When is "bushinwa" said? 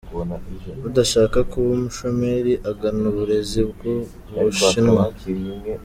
4.41-5.03